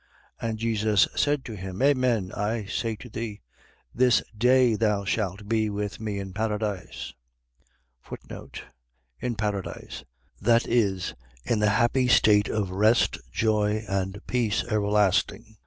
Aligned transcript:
And 0.41 0.57
Jesus 0.57 1.07
said 1.15 1.45
to 1.45 1.55
him: 1.55 1.79
Amen 1.83 2.31
I 2.31 2.65
say 2.65 2.95
to 2.95 3.07
thee: 3.07 3.41
This 3.93 4.23
day 4.35 4.73
thou 4.73 5.05
shalt 5.05 5.47
be 5.47 5.69
with 5.69 5.99
me 5.99 6.17
in 6.17 6.33
paradise. 6.33 7.13
In 9.21 9.35
paradise.. 9.35 10.03
.That 10.41 10.65
is, 10.65 11.13
in 11.45 11.59
the 11.59 11.69
happy 11.69 12.07
state 12.07 12.49
of 12.49 12.71
rest, 12.71 13.19
joy, 13.31 13.85
and 13.87 14.19
peace 14.25 14.63
everlasting. 14.63 15.57